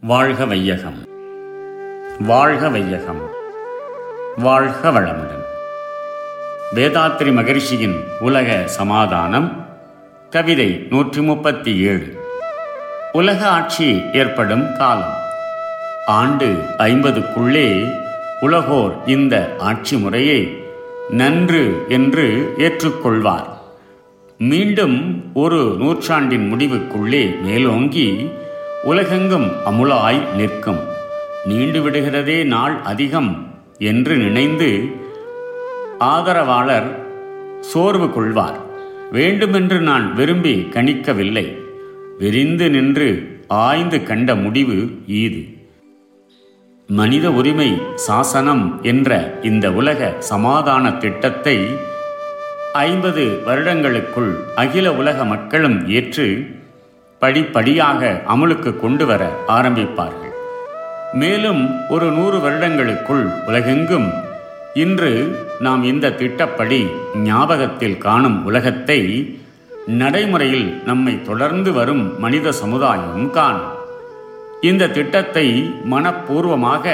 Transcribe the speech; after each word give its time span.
வாழ்க 0.00 0.44
வையகம். 0.44 1.06
வாழ்க 2.20 2.68
வையகம். 2.68 3.30
வாழ்க 4.36 4.90
வளமுடன். 4.90 5.44
வேதாத்ரி 6.74 7.32
மகரிஷியின் 7.32 8.04
உலக 8.20 8.66
சமாதானம் 8.66 9.66
கவிதை 10.30 10.86
நூற்றி 10.90 11.20
முப்பத்தி 11.20 11.78
ஏழு 11.78 12.16
உலக 13.12 13.48
ஆட்சி 13.48 14.02
ஏற்படும் 14.12 14.76
காலம். 14.76 15.16
ஆண்டு 16.06 16.46
ஐம்பதுக்குள்ளே 16.78 17.92
உலகோர் 18.40 18.96
இந்த 19.06 19.56
ஆட்சி 19.58 19.96
முறையை 19.96 20.64
நன்று 21.10 21.84
என்று 21.88 22.54
ஏற்றுக்கொள்வார். 22.58 23.48
மீண்டும் 24.38 25.24
ஒரு 25.34 25.76
நூற்றாண்டின் 25.78 26.52
முடிவுக்குள்ளே 26.52 27.40
மேலோங்கி 27.40 28.30
உலகெங்கும் 28.82 29.50
அமுலாய் 29.66 30.34
நிற்கும். 30.34 30.78
நீண்டு 31.44 31.80
விடுகிறதே 31.80 32.44
நாள் 32.44 32.82
அதிகம் 32.82 33.54
என்று 33.78 34.16
நினைந்து 34.16 34.84
ஆதரவாளர் 35.98 36.98
சோர்வு 37.60 38.12
கொள்வார். 38.12 38.56
வேண்டுமென்று 39.12 39.80
நான் 39.80 40.14
விரும்பி 40.14 40.66
கணிக்கவில்லை. 40.70 41.56
விரிந்து 42.18 42.70
நின்று 42.70 43.40
ஆய்ந்து 43.48 44.02
கண்ட 44.02 44.34
முடிவு 44.34 44.98
ஈது. 45.08 45.56
மனித 46.86 47.30
உரிமை 47.30 47.78
சாசனம் 47.94 48.82
என்ற 48.82 49.38
இந்த 49.42 49.72
உலக 49.72 50.14
சமாதான 50.18 50.92
திட்டத்தை 50.92 51.66
ஐம்பது 52.72 53.40
வருடங்களுக்குள் 53.46 54.54
அகில 54.54 54.94
உலக 54.94 55.24
மக்களும் 55.24 55.88
ஏற்று 55.88 56.56
படிப்படியாக 57.18 58.22
அமலுக்கு 58.28 58.80
கொண்டு 58.80 59.06
வர 59.06 59.22
ஆரம்பிப்பார்கள். 59.48 60.34
மேலும் 61.12 61.62
ஒரு 61.88 62.10
நூறு 62.10 62.38
வருடங்களுக்குள் 62.38 63.24
உலகெங்கும் 63.46 64.08
இன்று 64.74 65.10
நாம் 65.60 65.82
இந்த 65.84 66.10
திட்டப்படி 66.10 66.86
ஞாபகத்தில் 67.14 67.98
காணும் 67.98 68.44
உலகத்தை 68.44 69.00
நடைமுறையில் 69.86 70.82
நம்மை 70.84 71.22
தொடர்ந்து 71.22 71.72
வரும் 71.72 72.18
மனித 72.18 72.52
சமுதாயம் 72.52 73.30
காணும். 73.30 73.74
இந்த 74.60 74.88
திட்டத்தை 74.88 75.46
மனப்பூர்வமாக 75.90 76.86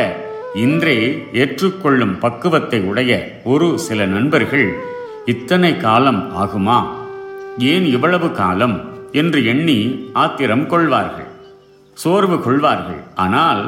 இன்றே 0.54 1.28
ஏற்றுக்கொள்ளும் 1.32 2.18
பக்குவத்தை 2.18 2.80
உடைய 2.80 3.12
ஒரு 3.44 3.78
சில 3.78 4.06
நண்பர்கள் 4.06 4.66
இத்தனை 5.24 5.76
காலம் 5.76 6.22
ஆகுமா? 6.44 6.80
ஏன் 7.58 7.84
இவ்வளவு 7.84 8.30
காலம்? 8.30 8.93
என்று 9.20 9.40
எண்ணி 9.52 9.78
ஆத்திரம் 10.22 10.66
கொள்வார்கள் 10.72 11.30
சோர்வு 12.02 12.36
கொள்வார்கள். 12.46 13.02
ஆனால் 13.24 13.62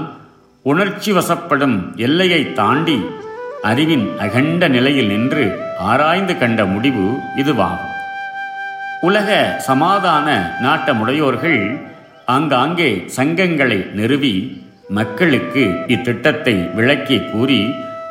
உணர்ச்சி 0.71 1.11
வசப்படும் 1.19 1.77
எல்லையை 2.07 2.41
தாண்டி 2.61 2.97
அறிவின் 3.71 4.07
அகண்ட 4.25 4.69
நிலையில் 4.77 5.11
நின்று 5.13 5.45
ஆராய்ந்து 5.91 6.35
கண்ட 6.43 6.61
முடிவு 6.75 7.07
இதுவாகும். 7.43 7.93
உலக 9.09 9.29
சமாதான 9.69 10.29
நாட்டமுடையோர்கள் 10.65 11.61
ஆங்காங்கே 12.35 12.91
சங்கங்களை 13.17 13.81
நிறுவி 13.99 14.35
மக்களுக்கு 14.99 15.65
இத்திட்டத்தை 15.95 16.55
விளக்கி 16.79 17.19
கூறி 17.33 17.61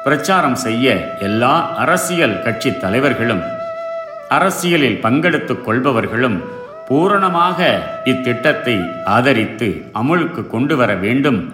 பிரச்சாரம் 0.06 0.58
செய்ய 0.66 0.94
எல்லா 1.28 1.54
அரசியல் 1.84 2.36
கட்சி 2.46 2.72
தலைவர்களும் 2.84 3.44
அரசியலில் 4.38 5.02
பங்கெடுத்துக் 5.06 5.64
கொள்பவர்களும் 5.66 6.38
பூரணமாக 6.88 7.60
இத்திட்டத்தை 8.06 8.76
ஆதரித்து 9.06 9.68
அமுலுக்கு 9.94 10.48
கொண்டு 10.48 10.78
வர 10.78 10.96
வேண்டும் 10.96 11.54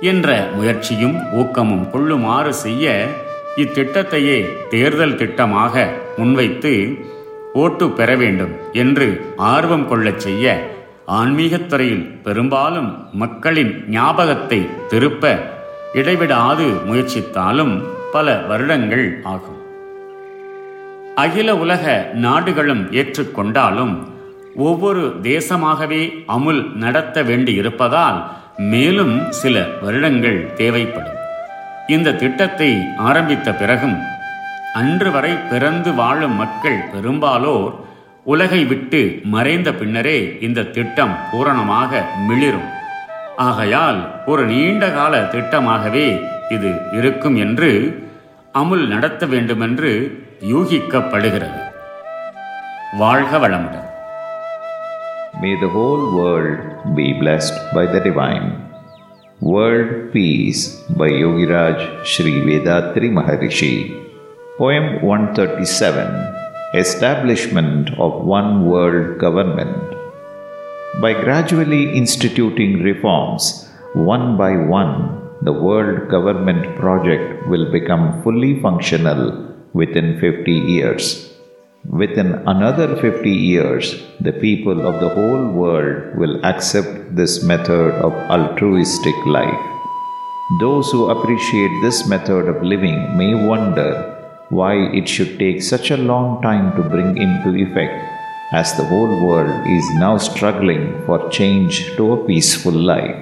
என்ற 0.00 0.48
முயற்சியும் 0.54 1.16
ஊக்கமும் 1.32 1.90
கொள்ளுமாறு 1.90 2.54
செய்ய 2.54 3.06
இத்திட்டத்தையே 3.56 4.36
தேர்தல் 4.70 5.14
திட்டமாக 5.14 5.86
முன்வைத்து 6.16 6.98
ஓட்டு 7.52 7.90
பெற 7.90 8.16
வேண்டும் 8.16 8.52
என்று 8.72 9.06
ஆர்வம் 9.36 9.88
கொள்ளச் 9.88 10.20
செய்ய 10.20 10.46
ஆன்மீகத்துறையில் 11.08 12.20
பெரும்பாலும் 12.22 13.08
மக்களின் 13.12 13.84
ஞாபகத்தை 13.88 14.66
திருப்ப 14.88 15.38
இடைவிடாது 15.92 16.66
முயற்சித்தாலும் 16.88 17.82
பல 18.12 18.36
வருடங்கள் 18.48 19.20
ஆகும். 19.24 19.54
அகில 21.14 21.56
உலக 21.56 22.10
நாடுகளும் 22.14 22.92
ஏற்றுக்கொண்டாலும் 22.92 23.94
ஒவ்வொரு 24.66 25.02
தேசமாகவே 25.22 26.24
அமுல் 26.26 26.76
நடத்த 26.76 27.22
வேண்டியிருப்பதால் 27.22 28.22
மேலும் 28.56 29.32
சில 29.32 29.64
வருடங்கள் 29.82 30.52
தேவைப்படும். 30.54 31.18
இந்த 31.86 32.12
திட்டத்தை 32.12 32.70
ஆரம்பித்த 32.96 33.52
பிறகும் 33.52 33.98
அன்று 34.74 35.10
வரை 35.10 35.32
பிறந்து 35.50 35.94
வாழும் 35.94 36.34
மக்கள் 36.34 36.80
பெரும்பாலோர் 36.92 37.74
உலகை 38.24 38.64
விட்டு 38.64 39.20
மறைந்த 39.24 39.72
பின்னரே 39.72 40.38
இந்த 40.40 40.62
திட்டம் 40.62 41.14
பூரணமாக 41.32 42.04
மிளிரும். 42.28 42.68
ஆகையால் 43.36 44.00
ஒரு 44.26 44.44
நீண்ட 44.46 44.90
கால 44.90 45.20
திட்டமாகவே 45.32 46.20
இது 46.48 46.72
இருக்கும் 46.92 47.36
என்று 47.36 47.72
அமுல் 48.52 48.86
நடத்த 48.88 49.26
வேண்டுமென்று 49.26 49.92
யூகிக்கப்படுகிறது. 50.40 51.60
வாழ்க 52.98 53.48
வளமுடன். 53.48 53.87
May 55.36 55.54
the 55.60 55.68
whole 55.68 56.16
world 56.16 56.96
be 56.96 57.12
blessed 57.12 57.54
by 57.72 57.86
the 57.86 58.00
divine. 58.00 58.46
World 59.40 60.12
Peace 60.12 60.82
by 61.00 61.10
Yogiraj 61.10 62.04
Sri 62.04 62.32
Vedatri 62.46 63.08
Maharishi. 63.18 63.74
Poem 64.56 65.00
137 65.00 66.34
Establishment 66.74 67.90
of 68.00 68.24
One 68.24 68.66
World 68.66 69.20
Government. 69.20 69.78
By 71.00 71.12
gradually 71.12 71.96
instituting 71.96 72.82
reforms, 72.82 73.68
one 73.94 74.36
by 74.36 74.56
one, 74.56 75.30
the 75.42 75.52
world 75.52 76.10
government 76.10 76.74
project 76.80 77.46
will 77.46 77.70
become 77.70 78.22
fully 78.24 78.60
functional 78.60 79.54
within 79.72 80.18
50 80.18 80.50
years. 80.50 81.27
Within 81.86 82.34
another 82.46 82.96
50 82.96 83.30
years, 83.30 84.02
the 84.20 84.32
people 84.32 84.84
of 84.84 85.00
the 85.00 85.08
whole 85.08 85.46
world 85.46 86.18
will 86.18 86.44
accept 86.44 87.14
this 87.14 87.44
method 87.44 87.94
of 88.02 88.12
altruistic 88.28 89.14
life. 89.26 89.64
Those 90.60 90.90
who 90.90 91.08
appreciate 91.08 91.70
this 91.80 92.08
method 92.08 92.48
of 92.48 92.64
living 92.64 93.16
may 93.16 93.32
wonder 93.34 94.16
why 94.50 94.74
it 94.92 95.08
should 95.08 95.38
take 95.38 95.62
such 95.62 95.90
a 95.92 95.96
long 95.96 96.42
time 96.42 96.74
to 96.76 96.88
bring 96.88 97.16
into 97.16 97.54
effect, 97.54 97.94
as 98.52 98.76
the 98.76 98.84
whole 98.84 99.24
world 99.24 99.66
is 99.68 99.88
now 99.94 100.18
struggling 100.18 101.00
for 101.06 101.30
change 101.30 101.86
to 101.96 102.12
a 102.12 102.26
peaceful 102.26 102.72
life. 102.72 103.16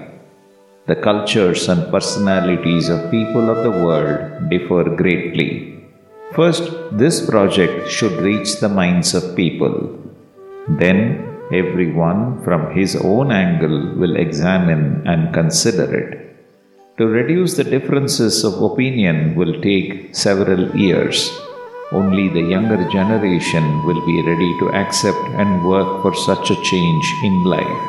The 0.86 0.96
cultures 0.96 1.68
and 1.68 1.90
personalities 1.90 2.88
of 2.88 3.10
people 3.10 3.50
of 3.50 3.64
the 3.64 3.70
world 3.70 4.48
differ 4.48 4.84
greatly. 4.96 5.75
First, 6.36 6.70
this 6.92 7.24
project 7.24 7.88
should 7.88 8.20
reach 8.20 8.60
the 8.60 8.68
minds 8.68 9.14
of 9.14 9.34
people. 9.34 9.74
Then, 10.68 10.98
everyone 11.50 12.44
from 12.44 12.74
his 12.76 12.94
own 12.94 13.32
angle 13.32 13.94
will 13.96 14.16
examine 14.16 15.02
and 15.06 15.32
consider 15.32 15.88
it. 16.02 16.36
To 16.98 17.06
reduce 17.06 17.54
the 17.56 17.64
differences 17.64 18.44
of 18.44 18.60
opinion 18.60 19.34
will 19.34 19.62
take 19.62 20.14
several 20.14 20.76
years. 20.76 21.30
Only 21.90 22.28
the 22.28 22.46
younger 22.54 22.86
generation 22.90 23.64
will 23.86 24.04
be 24.04 24.22
ready 24.30 24.52
to 24.60 24.72
accept 24.74 25.24
and 25.40 25.66
work 25.66 26.02
for 26.02 26.14
such 26.14 26.50
a 26.50 26.62
change 26.62 27.06
in 27.24 27.44
life. 27.44 27.82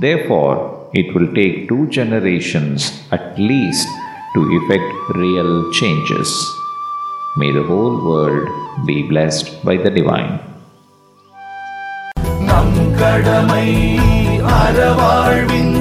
Therefore, 0.00 0.90
it 0.92 1.14
will 1.14 1.32
take 1.34 1.68
two 1.68 1.86
generations 1.86 3.00
at 3.12 3.38
least 3.38 3.86
to 4.34 4.40
effect 4.58 5.16
real 5.16 5.70
changes. 5.72 6.59
May 7.35 7.51
the 7.51 7.63
whole 7.63 7.97
world 8.05 8.47
be 8.85 9.03
blessed 9.03 9.65
by 9.65 9.77
the 9.77 9.89
divine. 9.89 10.31
நம் 12.41 12.77
கடமை 12.95 13.67
அறவாழ்வின் 14.57 15.75
நாட்டத்தே 15.75 15.78